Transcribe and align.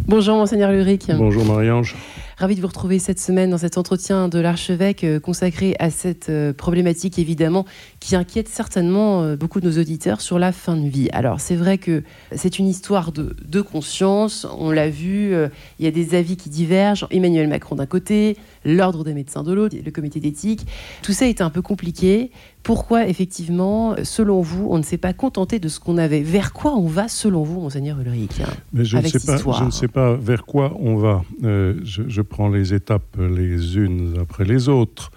Bonjour 0.00 0.36
Monseigneur 0.36 0.70
Luric. 0.72 1.10
Bonjour 1.16 1.44
Marie-Ange. 1.44 1.94
Ravi 2.36 2.56
de 2.56 2.60
vous 2.60 2.66
retrouver 2.66 2.98
cette 2.98 3.20
semaine 3.20 3.50
dans 3.50 3.58
cet 3.58 3.78
entretien 3.78 4.28
de 4.28 4.40
l'archevêque 4.40 5.04
euh, 5.04 5.20
consacré 5.20 5.76
à 5.78 5.90
cette 5.90 6.30
euh, 6.30 6.52
problématique 6.52 7.20
évidemment 7.20 7.64
qui 8.00 8.16
inquiète 8.16 8.48
certainement 8.48 9.22
euh, 9.22 9.36
beaucoup 9.36 9.60
de 9.60 9.68
nos 9.68 9.80
auditeurs 9.80 10.20
sur 10.20 10.40
la 10.40 10.50
fin 10.50 10.76
de 10.76 10.88
vie. 10.88 11.08
Alors 11.12 11.38
c'est 11.38 11.54
vrai 11.54 11.78
que 11.78 12.02
c'est 12.34 12.58
une 12.58 12.66
histoire 12.66 13.12
de, 13.12 13.36
de 13.46 13.60
conscience, 13.60 14.48
on 14.58 14.72
l'a 14.72 14.90
vu, 14.90 15.32
il 15.78 15.84
y 15.84 15.86
a 15.86 15.92
des 15.92 16.16
avis 16.16 16.36
qui 16.36 16.50
divergent, 16.50 17.06
Emmanuel 17.10 17.48
Macron 17.48 17.76
d'un 17.76 17.86
côté, 17.86 18.36
l'ordre 18.64 19.04
des 19.04 19.14
médecins 19.14 19.44
de 19.44 19.52
l'autre, 19.52 19.76
le 19.84 19.90
comité 19.92 20.18
d'éthique, 20.18 20.66
tout 21.02 21.12
ça 21.12 21.28
est 21.28 21.40
un 21.40 21.50
peu 21.50 21.62
compliqué. 21.62 22.30
Pourquoi 22.62 23.06
effectivement, 23.06 23.94
selon 24.04 24.40
vous, 24.40 24.68
on 24.70 24.78
ne 24.78 24.82
s'est 24.82 24.96
pas 24.96 25.12
contenté 25.12 25.58
de 25.58 25.68
ce 25.68 25.78
qu'on 25.78 25.98
avait? 25.98 26.22
Vers 26.22 26.54
quoi 26.54 26.74
on 26.74 26.86
va 26.86 27.08
selon 27.08 27.42
vous, 27.42 27.60
monseigneur 27.60 28.00
Ulrich 28.00 28.40
Mais 28.72 28.86
je, 28.86 28.96
ne 28.96 29.06
sais 29.06 29.18
pas, 29.20 29.36
je 29.36 29.64
ne 29.64 29.70
sais 29.70 29.88
pas 29.88 30.14
vers 30.14 30.46
quoi 30.46 30.74
on 30.80 30.96
va. 30.96 31.22
je 31.42 32.22
prend 32.24 32.48
les 32.48 32.74
étapes 32.74 33.16
les 33.18 33.76
unes 33.76 34.16
après 34.20 34.44
les 34.44 34.68
autres. 34.68 35.10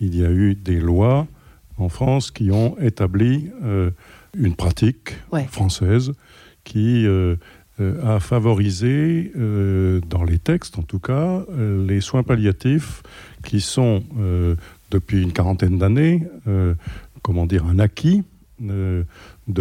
Il 0.00 0.16
y 0.16 0.24
a 0.24 0.30
eu 0.30 0.54
des 0.54 0.80
lois 0.80 1.26
en 1.80 1.88
France 1.88 2.30
qui 2.30 2.50
ont 2.50 2.76
établi 2.78 3.50
euh, 3.62 3.90
une 4.36 4.54
pratique 4.54 5.16
française 5.48 6.12
qui 6.64 7.06
euh, 7.06 7.36
euh, 7.80 8.16
a 8.16 8.20
favorisé, 8.20 9.32
dans 9.34 10.22
les 10.24 10.38
textes 10.38 10.78
en 10.78 10.82
tout 10.82 10.98
cas, 10.98 11.44
les 11.58 12.00
soins 12.00 12.22
palliatifs 12.22 13.02
qui 13.44 13.60
sont, 13.60 14.02
depuis 14.90 15.22
une 15.22 15.32
quarantaine 15.32 15.78
d'années, 15.78 16.22
comment 17.22 17.46
dire, 17.46 17.64
un 17.66 17.78
acquis 17.78 18.22
de 18.60 19.06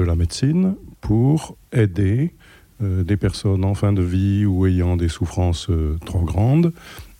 la 0.01 0.15
médecine 0.15 0.75
pour 0.99 1.55
aider 1.71 2.33
des 2.79 3.17
personnes 3.17 3.65
en 3.65 3.73
fin 3.73 3.93
de 3.93 4.01
vie 4.01 4.45
ou 4.45 4.65
ayant 4.65 4.95
des 4.95 5.09
souffrances 5.09 5.69
euh, 5.69 5.97
trop 6.05 6.21
grandes 6.21 6.71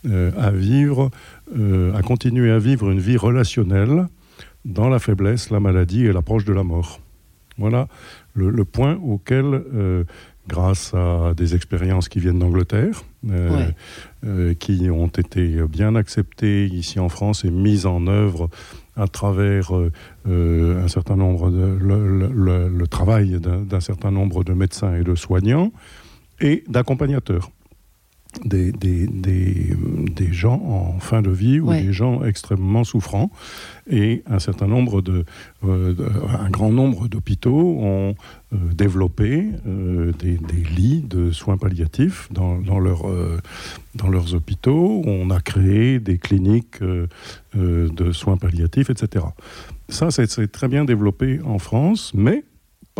euh, 0.08 0.32
à 0.38 0.50
vivre, 0.50 1.10
à 1.52 2.02
continuer 2.02 2.50
à 2.50 2.58
vivre 2.58 2.90
une 2.90 3.00
vie 3.00 3.16
relationnelle 3.16 4.06
dans 4.64 4.88
la 4.88 4.98
faiblesse, 4.98 5.50
la 5.50 5.60
maladie 5.60 6.06
et 6.06 6.12
l'approche 6.12 6.44
de 6.44 6.52
la 6.52 6.62
mort. 6.62 7.00
Voilà 7.58 7.88
le, 8.34 8.64
point 8.64 8.96
auquel, 9.04 9.62
grâce 10.50 10.92
à 10.94 11.32
des 11.34 11.54
expériences 11.54 12.08
qui 12.08 12.18
viennent 12.18 12.40
d'Angleterre, 12.40 13.04
qui 14.58 14.90
ont 14.90 15.06
été 15.06 15.62
bien 15.68 15.94
acceptées 15.94 16.66
ici 16.66 16.98
en 16.98 17.08
France 17.08 17.44
et 17.44 17.50
mises 17.50 17.86
en 17.86 18.06
œuvre 18.08 18.50
à 19.00 19.08
travers 19.08 19.74
euh, 19.74 19.90
euh, 20.28 20.84
un 20.84 20.88
certain 20.88 21.16
nombre 21.16 21.50
de, 21.50 21.78
le, 21.80 22.86
travail 22.86 23.40
d'un 23.40 23.80
certain 23.80 24.10
nombre 24.10 24.44
de 24.44 24.52
médecins 24.52 24.94
et 24.94 25.02
de 25.02 25.14
soignants 25.14 25.72
et 26.40 26.64
d'accompagnateurs. 26.68 27.50
Des, 28.44 28.70
des, 28.70 29.06
des, 29.08 30.32
gens 30.32 30.62
en 30.64 31.00
fin 31.00 31.20
de 31.20 31.30
vie 31.30 31.58
ou 31.58 31.72
des 31.72 31.92
gens 31.92 32.22
extrêmement 32.22 32.84
souffrants. 32.84 33.30
Et 33.90 34.22
un 34.26 34.38
certain 34.38 34.68
nombre 34.68 35.02
de, 35.02 35.24
euh, 35.64 35.94
un 36.38 36.48
grand 36.48 36.70
nombre 36.70 37.08
d'hôpitaux 37.08 37.78
ont 37.80 38.14
développé 38.52 39.46
des, 39.64 40.38
lits 40.76 41.02
de 41.02 41.32
soins 41.32 41.56
palliatifs 41.56 42.28
dans, 42.32 42.58
dans, 42.58 42.78
leur, 42.78 43.02
dans 43.96 44.08
leurs 44.08 44.34
hôpitaux. 44.34 45.02
On 45.06 45.30
a 45.30 45.40
créé 45.40 45.98
des 45.98 46.18
cliniques 46.18 46.80
euh, 47.56 47.88
de 47.88 48.12
soins 48.12 48.36
palliatifs, 48.36 48.90
etc. 48.90 49.24
Ça, 49.88 50.12
c'est 50.12 50.52
très 50.52 50.68
bien 50.68 50.84
développé 50.84 51.40
en 51.44 51.58
France, 51.58 52.12
mais 52.14 52.44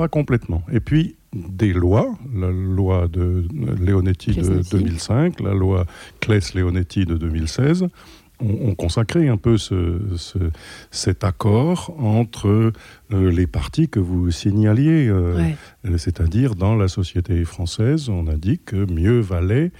pas 0.01 0.09
complètement. 0.09 0.63
Et 0.73 0.81
puis, 0.81 1.17
des 1.35 1.75
lois, 1.75 2.17
la 2.35 2.51
loi 2.51 3.07
de 3.07 3.45
Leonetti 3.79 4.31
de 4.31 4.63
2005, 4.71 5.41
la 5.41 5.53
loi 5.53 5.85
Claes-Leonetti 6.21 7.05
de 7.05 7.19
2016, 7.19 7.87
ont, 8.41 8.75
consacré 8.75 9.29
un 9.29 9.37
peu 9.37 9.59
ce, 9.59 10.01
cet 10.91 11.23
accord 11.25 11.95
entre 11.99 12.73
euh, 13.13 13.31
les 13.31 13.47
partis 13.47 13.91
que 13.91 14.01
vous 14.01 14.31
signaliez, 14.31 15.09
euh, 15.09 15.51
c'est-à-dire 15.99 16.55
dans 16.55 16.75
la 16.75 16.89
société 16.89 17.45
française, 17.45 18.09
on 18.09 18.27
a 18.27 18.37
dit 18.37 18.59
que 18.59 18.91
mieux 18.91 19.21
valait 19.21 19.71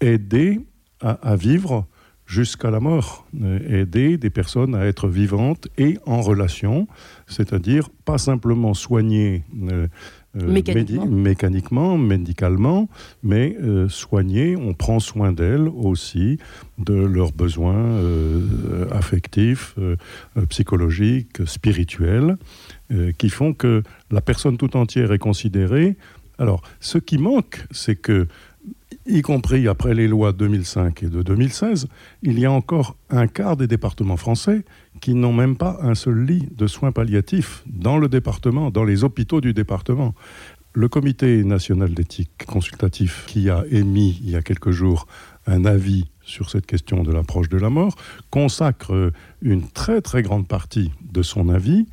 aider 0.00 0.60
à, 1.00 1.34
vivre 1.34 1.84
jusqu'à 2.30 2.70
la 2.70 2.78
mort, 2.78 3.26
euh, 3.42 3.82
aider 3.82 4.16
des 4.16 4.30
personnes 4.30 4.76
à 4.76 4.84
être 4.86 5.08
vivantes 5.08 5.66
et 5.76 5.98
en 6.06 6.20
relation, 6.20 6.86
c'est-à-dire 7.26 7.90
pas 8.04 8.18
simplement 8.18 8.72
soigner 8.72 9.42
euh, 9.68 9.88
euh, 10.36 10.46
mécaniquement. 10.46 11.06
mécaniquement. 11.06 11.98
médicalement, 11.98 12.88
mais 13.24 13.56
soigner, 13.88 14.56
on 14.56 14.74
prend 14.74 15.00
soin 15.00 15.32
d'elles 15.32 15.68
aussi, 15.68 16.38
de 16.78 16.94
leurs 16.94 17.32
besoins 17.32 18.00
affectifs, 18.92 19.74
psychologiques, 20.48 21.44
spirituels, 21.46 22.36
qui 23.18 23.28
font 23.28 23.54
que 23.54 23.82
la 24.12 24.20
personne 24.20 24.56
tout 24.56 24.76
entière 24.76 25.12
est 25.12 25.18
considérée. 25.18 25.96
Alors, 26.38 26.62
ce 26.78 26.98
qui 26.98 27.18
manque, 27.18 27.66
c'est 27.72 27.96
que 27.96 28.28
y 29.06 29.22
compris 29.22 29.68
après 29.68 29.94
les 29.94 30.08
lois 30.08 30.32
de 30.32 30.38
2005 30.38 31.02
et 31.02 31.08
de 31.08 31.22
2016, 31.22 31.88
il 32.22 32.38
y 32.38 32.46
a 32.46 32.52
encore 32.52 32.96
un 33.08 33.26
quart 33.26 33.56
des 33.56 33.66
départements 33.66 34.16
français 34.16 34.64
qui 35.00 35.14
n'ont 35.14 35.32
même 35.32 35.56
pas 35.56 35.78
un 35.82 35.94
seul 35.94 36.24
lit 36.24 36.48
de 36.56 36.66
soins 36.66 36.92
palliatifs 36.92 37.62
dans 37.66 37.98
le 37.98 38.08
département, 38.08 38.70
dans 38.70 38.84
les 38.84 39.04
hôpitaux 39.04 39.40
du 39.40 39.52
département. 39.52 40.14
Le 40.72 40.88
comité 40.88 41.42
national 41.42 41.94
d'éthique 41.94 42.44
consultatif 42.46 43.24
qui 43.26 43.50
a 43.50 43.64
émis 43.70 44.20
il 44.22 44.30
y 44.30 44.36
a 44.36 44.42
quelques 44.42 44.70
jours 44.70 45.06
un 45.46 45.64
avis 45.64 46.06
sur 46.22 46.48
cette 46.48 46.66
question 46.66 47.02
de 47.02 47.10
l'approche 47.10 47.48
de 47.48 47.58
la 47.58 47.70
mort 47.70 47.96
consacre 48.30 49.12
une 49.42 49.68
très 49.68 50.00
très 50.00 50.22
grande 50.22 50.46
partie 50.46 50.92
de 51.10 51.22
son 51.22 51.48
avis 51.48 51.86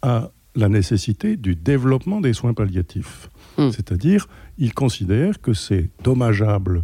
à 0.00 0.30
la 0.56 0.68
nécessité 0.68 1.36
du 1.36 1.54
développement 1.54 2.20
des 2.20 2.32
soins 2.32 2.54
palliatifs. 2.54 3.30
Hmm. 3.58 3.70
C'est-à-dire, 3.70 4.26
il 4.58 4.74
considère 4.74 5.40
que 5.40 5.52
c'est 5.52 5.90
dommageable 6.02 6.82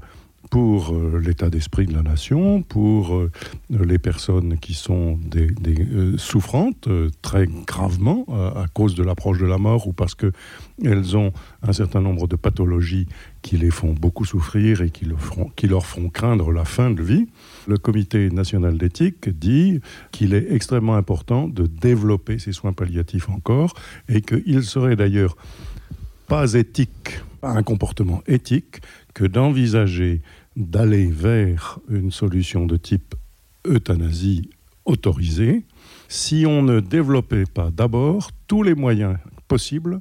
pour 0.52 0.92
euh, 0.92 1.18
l'état 1.18 1.48
d'esprit 1.48 1.86
de 1.86 1.94
la 1.94 2.02
nation, 2.02 2.60
pour 2.60 3.16
euh, 3.16 3.30
les 3.70 3.96
personnes 3.96 4.58
qui 4.58 4.74
sont 4.74 5.18
des, 5.24 5.48
euh, 5.66 6.18
souffrantes 6.18 6.90
très 7.22 7.46
gravement 7.66 8.26
à 8.28 8.66
cause 8.68 8.94
de 8.94 9.02
l'approche 9.02 9.38
de 9.38 9.46
la 9.46 9.56
mort 9.56 9.86
ou 9.86 9.94
parce 9.94 10.14
qu'elles 10.14 11.16
ont 11.16 11.32
un 11.62 11.72
certain 11.72 12.02
nombre 12.02 12.28
de 12.28 12.36
pathologies 12.36 13.06
qui 13.40 13.56
les 13.56 13.70
font 13.70 13.94
beaucoup 13.94 14.26
souffrir 14.26 14.82
et 14.82 14.90
qui, 14.90 15.06
qui 15.56 15.68
leur 15.68 15.86
font 15.86 16.10
craindre 16.10 16.52
la 16.52 16.66
fin 16.66 16.90
de 16.90 17.02
vie. 17.02 17.28
Le 17.66 17.78
comité 17.78 18.28
national 18.28 18.76
d'éthique 18.76 19.30
dit 19.30 19.80
qu'il 20.10 20.34
est 20.34 20.52
extrêmement 20.52 20.96
important 20.96 21.48
de 21.48 21.66
développer 21.66 22.38
ces 22.38 22.52
soins 22.52 22.74
palliatifs 22.74 23.30
encore 23.30 23.72
et 24.06 24.20
qu'il 24.20 24.62
serait 24.64 24.96
d'ailleurs 24.96 25.34
pas 26.26 26.52
éthique, 26.52 27.20
pas 27.40 27.50
un 27.52 27.62
comportement 27.62 28.22
éthique 28.26 28.82
que 29.14 29.24
d'envisager 29.24 30.20
d'aller 30.56 31.06
vers 31.06 31.78
une 31.88 32.10
solution 32.10 32.66
de 32.66 32.76
type 32.76 33.14
euthanasie 33.66 34.50
autorisée 34.84 35.64
si 36.08 36.44
on 36.46 36.62
ne 36.62 36.80
développait 36.80 37.46
pas 37.46 37.70
d'abord 37.70 38.30
tous 38.46 38.62
les 38.62 38.74
moyens 38.74 39.16
possibles 39.48 40.00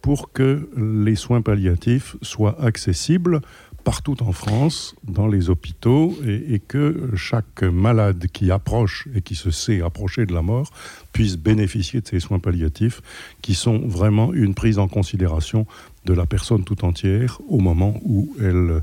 pour 0.00 0.32
que 0.32 0.68
les 0.76 1.14
soins 1.14 1.42
palliatifs 1.42 2.16
soient 2.22 2.60
accessibles 2.60 3.40
partout 3.84 4.22
en 4.22 4.32
France, 4.32 4.94
dans 5.04 5.26
les 5.26 5.50
hôpitaux, 5.50 6.16
et, 6.26 6.60
que 6.60 7.10
chaque 7.16 7.62
malade 7.62 8.26
qui 8.32 8.50
approche 8.50 9.08
et 9.14 9.22
qui 9.22 9.34
se 9.34 9.50
sait 9.50 9.82
approcher 9.82 10.26
de 10.26 10.32
la 10.32 10.42
mort 10.42 10.70
puisse 11.12 11.36
bénéficier 11.36 12.00
de 12.00 12.06
ces 12.06 12.20
soins 12.20 12.38
palliatifs, 12.38 13.02
qui 13.42 13.54
sont 13.54 13.78
vraiment 13.78 14.32
une 14.32 14.54
prise 14.54 14.78
en 14.78 14.88
considération 14.88 15.66
de 16.04 16.14
la 16.14 16.26
personne 16.26 16.64
tout 16.64 16.84
entière 16.84 17.40
au 17.48 17.58
moment 17.58 17.94
où 18.04 18.34
elle 18.40 18.82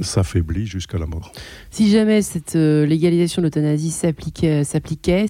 s'affaiblit 0.00 0.66
jusqu'à 0.66 0.98
la 0.98 1.06
mort. 1.06 1.32
Si 1.70 1.90
jamais 1.90 2.22
cette 2.22 2.56
euh, 2.56 2.84
légalisation 2.84 3.40
de 3.40 3.46
l'euthanasie 3.46 3.90
s'appliquait, 3.90 4.64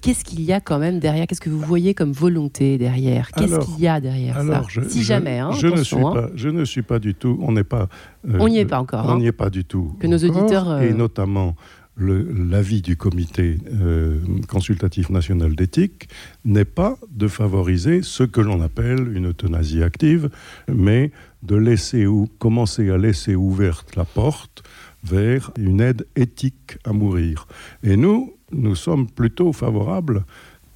qu'est-ce 0.01 0.23
qu'il 0.23 0.41
y 0.41 0.51
a 0.51 0.59
quand 0.59 0.79
même 0.79 0.99
derrière? 0.99 1.27
Qu'est-ce 1.27 1.41
que 1.41 1.49
vous 1.49 1.59
voyez 1.59 1.93
comme 1.93 2.11
volonté 2.11 2.77
derrière? 2.77 3.31
Qu'est-ce 3.31 3.59
qu'il 3.59 3.79
y 3.79 3.87
a 3.87 4.01
derrière 4.01 4.41
ça? 4.41 4.63
Si 4.87 5.03
jamais, 5.03 5.39
hein, 5.39 5.51
je, 5.51 5.67
ne 5.67 5.83
suis 5.83 5.97
hein. 5.97 6.11
pas, 6.13 6.29
je 6.35 6.49
ne 6.49 6.65
suis 6.65 6.81
pas 6.81 6.99
du 6.99 7.13
tout, 7.13 7.37
on 7.41 7.51
n'est 7.51 7.63
pas... 7.63 7.87
Euh, 8.27 8.37
on 8.39 8.49
n'y 8.49 8.59
est 8.59 8.65
pas 8.65 8.79
encore. 8.79 9.05
On 9.05 9.09
hein. 9.09 9.19
n'y 9.19 9.27
est 9.27 9.31
pas 9.31 9.49
du 9.49 9.63
tout. 9.63 9.95
Que 9.99 10.07
nos 10.07 10.17
auditeurs... 10.17 10.81
Et 10.81 10.89
euh, 10.89 10.93
notamment 10.93 11.55
l'avis 11.97 12.81
du 12.81 12.95
comité 12.95 13.57
euh, 13.73 14.19
consultatif 14.47 15.09
national 15.09 15.55
d'éthique 15.55 16.09
n'est 16.45 16.65
pas 16.65 16.97
de 17.09 17.27
favoriser 17.27 18.01
ce 18.03 18.23
que 18.23 18.41
l'on 18.41 18.61
appelle 18.61 19.15
une 19.15 19.29
euthanasie 19.29 19.83
active, 19.83 20.29
mais 20.67 21.11
de 21.43 21.55
laisser 21.55 22.05
ou 22.05 22.27
commencer 22.39 22.89
à 22.91 22.97
laisser 22.97 23.35
ouverte 23.35 23.95
la 23.95 24.05
porte 24.05 24.63
vers 25.03 25.51
une 25.57 25.81
aide 25.81 26.05
éthique 26.15 26.77
à 26.83 26.93
mourir. 26.93 27.47
Et 27.83 27.97
nous, 27.97 28.33
nous 28.51 28.75
sommes 28.75 29.09
plutôt 29.09 29.53
favorables, 29.53 30.25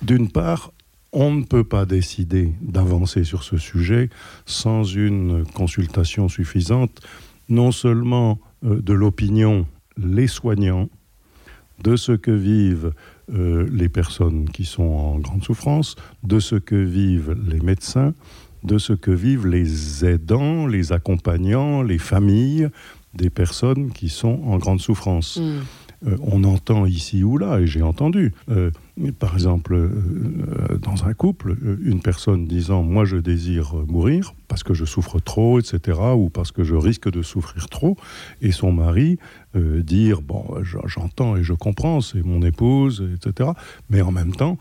d'une 0.02 0.30
part, 0.30 0.72
on 1.14 1.32
ne 1.34 1.44
peut 1.44 1.66
pas 1.66 1.86
décider 1.86 2.54
d'avancer 2.62 3.24
sur 3.24 3.44
ce 3.44 3.58
sujet 3.58 4.10
sans 4.46 4.84
une 4.84 5.44
consultation 5.54 6.30
suffisante 6.30 7.02
non 7.50 7.72
seulement 7.72 8.40
de 8.64 8.94
l'opinion, 8.94 9.68
les 9.98 10.28
soignants, 10.28 10.90
de 11.84 11.96
ce 11.96 12.12
que 12.12 12.32
vivent 12.32 12.94
les 13.30 13.88
personnes 13.88 14.50
qui 14.50 14.66
sont 14.66 14.84
en 14.84 15.20
grande 15.20 15.44
souffrance, 15.44 15.96
de 16.24 16.40
ce 16.40 16.56
que 16.56 16.76
vivent 16.76 17.34
les 17.48 17.62
médecins, 17.62 18.14
de 18.64 18.78
ce 18.78 18.94
que 18.94 19.12
vivent 19.12 19.48
les 19.48 20.06
aidants, 20.06 20.68
les 20.68 20.92
accompagnants, 20.92 21.82
les 21.82 21.98
familles 21.98 22.70
des 23.14 23.30
personnes 23.30 23.92
qui 23.92 24.10
sont 24.10 24.42
en 24.46 24.58
grande 24.58 24.80
souffrance. 24.80 25.38
Mm. 25.38 25.60
Euh, 26.08 26.18
on 26.22 26.44
entend 26.44 26.86
ici 26.86 27.24
ou 27.24 27.38
là, 27.38 27.60
et 27.60 27.68
j'ai 27.68 27.84
entendu, 27.84 28.34
euh, 28.50 28.72
par 29.20 29.36
exemple, 29.36 29.76
euh, 29.76 30.78
dans 30.82 31.06
un 31.06 31.14
couple, 31.14 31.56
une 31.84 32.02
personne 32.02 32.48
disant 32.48 32.82
Moi, 32.82 33.06
je 33.06 33.18
désire 33.18 33.76
mourir 33.88 34.34
parce 34.48 34.64
que 34.64 34.74
je 34.74 34.84
souffre 34.84 35.20
trop, 35.20 35.60
etc., 35.60 36.00
ou 36.16 36.30
parce 36.30 36.52
que 36.52 36.64
je 36.64 36.76
risque 36.76 37.10
de 37.10 37.22
souffrir 37.22 37.70
trop, 37.70 37.98
et 38.42 38.52
son 38.52 38.72
mari 38.72 39.18
dire 39.54 40.22
Bon, 40.22 40.46
j'entends 40.86 41.36
et 41.36 41.44
je 41.44 41.54
comprends, 41.54 42.02
c'est 42.02 42.24
mon 42.26 42.42
épouse, 42.42 43.06
etc., 43.16 43.52
mais 43.90 44.02
en 44.02 44.12
même 44.12 44.34
temps, 44.34 44.58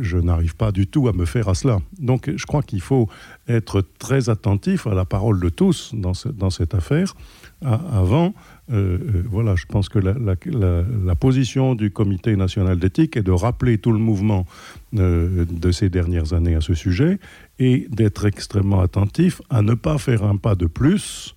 je 0.00 0.18
n'arrive 0.18 0.56
pas 0.56 0.72
du 0.72 0.86
tout 0.86 1.08
à 1.08 1.12
me 1.12 1.24
faire 1.24 1.48
à 1.48 1.54
cela. 1.54 1.80
Donc, 1.98 2.30
je 2.34 2.46
crois 2.46 2.62
qu'il 2.62 2.80
faut 2.80 3.08
être 3.48 3.82
très 3.98 4.30
attentif 4.30 4.86
à 4.86 4.94
la 4.94 5.04
parole 5.04 5.40
de 5.40 5.48
tous 5.48 5.92
dans, 5.94 6.12
dans 6.36 6.50
cette 6.50 6.74
affaire 6.74 7.14
avant 7.62 8.34
euh, 8.70 8.98
euh, 8.98 9.22
voilà, 9.28 9.54
je 9.56 9.64
pense 9.66 9.88
que 9.88 9.98
la, 9.98 11.14
position 11.14 11.74
du 11.74 11.90
Comité 11.90 12.36
national 12.36 12.78
d'éthique 12.78 13.16
est 13.16 13.22
de 13.22 13.32
rappeler 13.32 13.78
tout 13.78 13.92
le 13.92 13.98
mouvement 13.98 14.46
euh, 14.96 15.44
de 15.50 15.70
ces 15.72 15.88
dernières 15.88 16.32
années 16.32 16.54
à 16.54 16.60
ce 16.60 16.74
sujet 16.74 17.18
et 17.58 17.86
d'être 17.90 18.26
extrêmement 18.26 18.80
attentif 18.80 19.40
à 19.50 19.62
ne 19.62 19.74
pas 19.74 19.98
faire 19.98 20.22
un 20.22 20.36
pas 20.36 20.54
de 20.54 20.66
plus. 20.66 21.34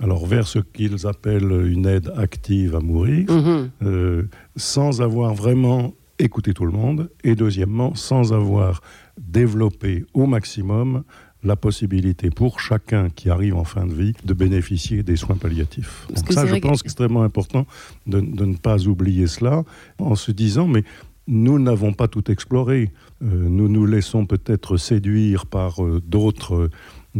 Alors 0.00 0.26
vers 0.26 0.48
ce 0.48 0.58
qu'ils 0.58 1.06
appellent 1.06 1.66
une 1.66 1.86
aide 1.86 2.12
active 2.16 2.74
à 2.74 2.80
mourir, 2.80 3.26
mm-hmm. 3.26 4.26
sans 4.56 5.00
avoir 5.00 5.32
vraiment 5.32 5.94
écouté 6.18 6.52
tout 6.54 6.66
le 6.66 6.72
monde, 6.72 7.08
et 7.24 7.34
deuxièmement, 7.34 7.94
sans 7.94 8.32
avoir 8.32 8.80
développé 9.16 10.04
au 10.12 10.26
maximum 10.26 11.04
la 11.44 11.56
possibilité 11.56 12.30
pour 12.30 12.60
chacun 12.60 13.10
qui 13.10 13.30
arrive 13.30 13.56
en 13.56 13.64
fin 13.64 13.86
de 13.86 13.92
vie 13.92 14.12
de 14.24 14.34
bénéficier 14.34 15.02
des 15.02 15.16
soins 15.16 15.36
palliatifs. 15.36 16.06
Donc 16.14 16.32
ça, 16.32 16.46
je 16.46 16.56
pense 16.56 16.82
que... 16.82 16.86
extrêmement 16.86 17.22
important 17.22 17.66
de, 18.06 18.20
ne 18.20 18.56
pas 18.56 18.86
oublier 18.86 19.26
cela 19.26 19.64
en 19.98 20.14
se 20.14 20.30
disant, 20.30 20.68
mais 20.68 20.84
nous 21.26 21.58
n'avons 21.58 21.92
pas 21.92 22.08
tout 22.08 22.30
exploré. 22.30 22.90
Euh, 23.22 23.26
nous 23.48 23.68
nous 23.68 23.86
laissons 23.86 24.26
peut-être 24.26 24.76
séduire 24.76 25.46
par 25.46 25.84
euh, 25.84 26.00
d'autres 26.04 26.70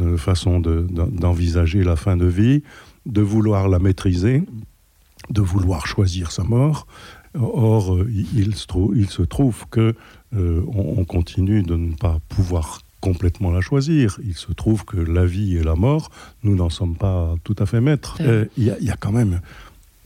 euh, 0.00 0.16
façons 0.16 0.60
d'envisager 0.60 1.84
la 1.84 1.96
fin 1.96 2.16
de 2.16 2.26
vie, 2.26 2.62
de 3.06 3.20
vouloir 3.20 3.68
la 3.68 3.78
maîtriser, 3.78 4.42
de 5.30 5.40
vouloir 5.40 5.86
choisir 5.86 6.30
sa 6.32 6.44
mort. 6.44 6.86
Or, 7.34 7.98
il, 8.34 8.54
se 8.54 9.22
trouve 9.22 9.64
que 9.70 9.94
on 10.34 11.04
continue 11.06 11.62
de 11.62 11.76
ne 11.76 11.94
pas 11.94 12.18
pouvoir 12.28 12.80
complètement 13.02 13.50
la 13.50 13.60
choisir. 13.60 14.18
Il 14.24 14.34
se 14.34 14.52
trouve 14.52 14.86
que 14.86 14.96
la 14.96 15.26
vie 15.26 15.56
et 15.58 15.62
la 15.62 15.74
mort, 15.74 16.10
nous 16.44 16.54
n'en 16.54 16.70
sommes 16.70 16.96
pas 16.96 17.34
tout 17.44 17.56
à 17.58 17.66
fait 17.66 17.80
maîtres. 17.80 18.16
Euh, 18.20 18.46
il 18.56 18.64
y, 18.64 18.90
a 18.90 18.96
quand 18.96 19.12
même 19.12 19.40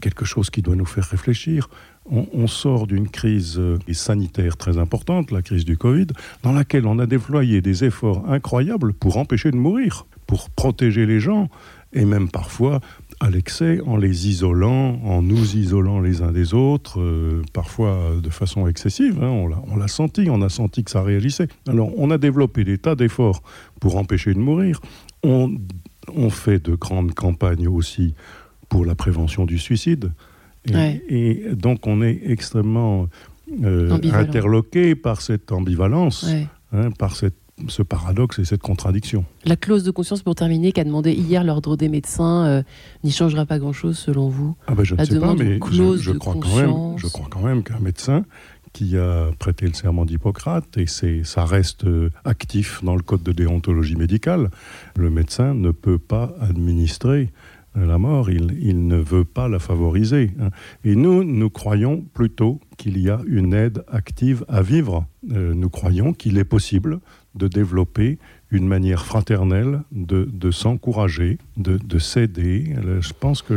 quelque 0.00 0.24
chose 0.24 0.48
qui 0.50 0.62
doit 0.62 0.74
nous 0.74 0.86
faire 0.86 1.04
réfléchir. 1.04 1.68
On, 2.08 2.46
sort 2.46 2.86
d'une 2.86 3.08
crise 3.08 3.58
euh, 3.58 3.78
sanitaire 3.92 4.56
très 4.56 4.78
importante, 4.78 5.32
la 5.32 5.42
crise 5.42 5.64
du 5.64 5.76
Covid, 5.76 6.06
dans 6.44 6.52
laquelle 6.52 6.86
on 6.86 7.00
a 7.00 7.06
déployé 7.06 7.60
des 7.60 7.84
efforts 7.84 8.30
incroyables 8.30 8.92
pour 8.92 9.16
empêcher 9.18 9.50
de 9.50 9.56
mourir, 9.56 10.06
pour 10.26 10.48
protéger 10.50 11.04
les 11.04 11.18
gens, 11.18 11.48
et 11.92 12.04
même 12.04 12.30
parfois 12.30 12.80
à 13.20 13.30
l'excès 13.30 13.80
en 13.86 13.96
les 13.96 14.28
isolant, 14.28 15.00
en 15.02 15.22
nous 15.22 15.56
isolant 15.56 16.00
les 16.00 16.22
uns 16.22 16.32
des 16.32 16.54
autres, 16.54 17.00
euh, 17.00 17.42
parfois 17.52 18.16
de 18.22 18.30
façon 18.30 18.66
excessive. 18.68 19.22
Hein, 19.22 19.28
on 19.28 19.76
l'a 19.76 19.88
senti, 19.88 20.28
on 20.30 20.42
a 20.42 20.48
senti 20.48 20.84
que 20.84 20.90
ça 20.90 21.02
réagissait. 21.02 21.48
Alors 21.66 21.90
on 21.96 22.10
a 22.10 22.18
développé 22.18 22.64
des 22.64 22.78
tas 22.78 22.94
d'efforts 22.94 23.42
pour 23.80 23.96
empêcher 23.96 24.34
de 24.34 24.38
mourir. 24.38 24.80
On, 25.22 25.58
fait 26.30 26.64
de 26.64 26.74
grandes 26.76 27.14
campagnes 27.14 27.66
aussi 27.66 28.14
pour 28.68 28.84
la 28.84 28.94
prévention 28.94 29.44
du 29.44 29.58
suicide. 29.58 30.12
Et, 31.08 31.54
donc 31.54 31.86
on 31.86 32.02
est 32.02 32.20
extrêmement 32.26 33.08
euh, 33.64 33.98
interloqué 34.12 34.94
par 34.94 35.20
cette 35.20 35.52
ambivalence, 35.52 36.26
hein, 36.72 36.90
par 36.98 37.16
cette 37.16 37.45
ce 37.68 37.82
paradoxe 37.82 38.38
et 38.38 38.44
cette 38.44 38.62
contradiction. 38.62 39.24
La 39.44 39.56
clause 39.56 39.82
de 39.82 39.90
conscience, 39.90 40.22
pour 40.22 40.34
terminer, 40.34 40.72
qu'a 40.72 40.84
demandé 40.84 41.12
hier 41.12 41.42
l'ordre 41.42 41.76
des 41.76 41.88
médecins, 41.88 42.46
euh, 42.46 42.62
n'y 43.02 43.10
changera 43.12 43.46
pas 43.46 43.58
grand-chose 43.58 43.98
selon 43.98 44.28
vous 44.28 44.56
ah 44.66 44.74
ben 44.74 44.84
Je 44.84 44.94
ne 44.94 45.04
sais 45.04 45.18
pas, 45.18 45.34
mais 45.34 45.58
je, 45.72 46.12
crois 46.12 46.34
quand 46.34 46.56
même, 46.56 46.98
je 46.98 47.06
crois 47.06 47.26
quand 47.30 47.40
même 47.40 47.62
qu'un 47.62 47.80
médecin 47.80 48.24
qui 48.72 48.98
a 48.98 49.30
prêté 49.38 49.66
le 49.66 49.72
serment 49.72 50.04
d'Hippocrate, 50.04 50.76
et 50.76 50.86
ça 51.24 51.46
reste 51.46 51.84
euh, 51.84 52.10
actif 52.26 52.84
dans 52.84 52.94
le 52.94 53.00
code 53.00 53.22
de 53.22 53.32
déontologie 53.32 53.96
médicale, 53.96 54.50
le 54.96 55.08
médecin 55.08 55.54
ne 55.54 55.70
peut 55.70 55.96
pas 55.96 56.34
administrer 56.42 57.32
la 57.84 57.98
mort, 57.98 58.30
il, 58.30 58.86
ne 58.86 58.96
veut 58.96 59.24
pas 59.24 59.48
la 59.48 59.58
favoriser. 59.58 60.30
Hein. 60.40 60.50
Et 60.84 60.96
nous, 60.96 61.24
nous 61.24 61.50
croyons 61.50 62.04
plutôt 62.14 62.60
qu'il 62.78 62.98
y 62.98 63.10
a 63.10 63.20
une 63.26 63.52
aide 63.52 63.84
active 63.88 64.44
à 64.48 64.62
vivre. 64.62 65.06
Euh, 65.32 65.52
nous 65.54 65.68
croyons 65.68 66.12
qu'il 66.12 66.38
est 66.38 66.44
possible 66.44 67.00
de 67.34 67.48
développer 67.48 68.18
une 68.50 68.66
manière 68.66 69.04
fraternelle 69.04 69.82
de, 69.92 70.50
s'encourager, 70.50 71.38
de, 71.56 71.98
s'aider. 71.98 72.74
Je 73.00 73.12
pense 73.12 73.42
que 73.42 73.54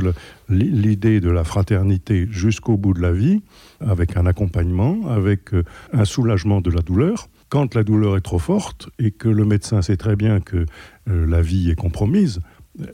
l'idée 0.49 1.19
de 1.19 1.29
la 1.29 1.43
fraternité 1.43 2.27
jusqu'au 2.29 2.75
bout 2.75 2.93
de 2.93 3.01
la 3.01 3.11
vie, 3.11 3.41
avec 3.79 4.17
un 4.17 4.25
accompagnement, 4.25 5.07
avec 5.07 5.53
euh, 5.53 5.63
un 5.93 6.05
soulagement 6.05 6.59
de 6.59 6.71
la 6.71 6.81
douleur, 6.81 7.29
quand 7.49 7.75
la 7.75 7.83
douleur 7.83 8.17
est 8.17 8.21
trop 8.21 8.39
forte 8.39 8.89
et 8.99 9.11
que 9.11 9.29
le 9.29 9.45
médecin 9.45 9.81
sait 9.81 9.97
très 9.97 10.15
bien 10.15 10.39
que 10.39 10.65
euh, 11.07 11.25
la 11.25 11.41
vie 11.41 11.69
est 11.69 11.75
compromise, 11.75 12.39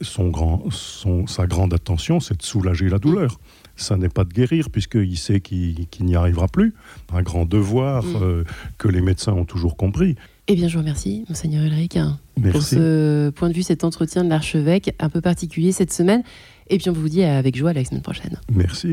son 0.01 0.29
grand, 0.29 0.63
son, 0.71 1.27
sa 1.27 1.47
grande 1.47 1.73
attention, 1.73 2.19
c'est 2.19 2.37
de 2.37 2.43
soulager 2.43 2.89
la 2.89 2.99
douleur. 2.99 3.39
Ça 3.75 3.97
n'est 3.97 4.09
pas 4.09 4.23
de 4.23 4.33
guérir, 4.33 4.69
puisqu'il 4.69 5.17
sait 5.17 5.41
qu'il 5.41 5.87
n'y 5.99 6.15
arrivera 6.15 6.47
plus. 6.47 6.73
Un 7.13 7.21
grand 7.21 7.45
devoir 7.45 8.03
mm. 8.03 8.15
euh, 8.21 8.43
que 8.77 8.87
les 8.87 9.01
médecins 9.01 9.33
ont 9.33 9.45
toujours 9.45 9.75
compris. 9.75 10.15
Eh 10.47 10.55
bien, 10.55 10.67
je 10.67 10.73
vous 10.73 10.79
remercie, 10.79 11.25
Monseigneur 11.27 11.63
Ulrich, 11.65 11.97
pour 12.51 12.61
ce 12.61 13.29
point 13.31 13.49
de 13.49 13.53
vue, 13.53 13.63
cet 13.63 13.83
entretien 13.83 14.23
de 14.23 14.29
l'archevêque 14.29 14.93
un 14.99 15.09
peu 15.09 15.19
particulier 15.19 15.71
cette 15.71 15.91
semaine. 15.91 16.23
Et 16.69 16.77
puis, 16.77 16.89
on 16.89 16.93
vous 16.93 17.09
dit 17.09 17.23
avec 17.23 17.55
joie 17.55 17.73
la 17.73 17.83
semaine 17.83 18.01
prochaine. 18.01 18.39
Merci. 18.53 18.83